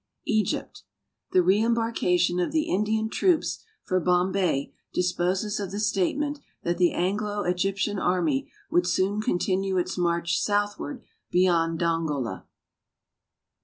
Egypt. 0.25 0.81
The 1.31 1.41
reembarkation 1.43 2.43
of 2.43 2.51
the 2.51 2.63
Indian 2.63 3.07
troops 3.07 3.63
for 3.83 3.99
Bombay 3.99 4.73
disposes 4.91 5.59
of 5.59 5.69
the 5.69 5.79
statement 5.79 6.39
that 6.63 6.79
the 6.79 6.91
Anglo 6.93 7.43
Egyptian 7.43 7.99
army 7.99 8.51
would 8.71 8.87
soon 8.87 9.21
continue 9.21 9.77
its 9.77 9.99
marcli 9.99 10.31
southward 10.39 11.03
beyond 11.29 11.77
Dongola. 11.79 12.47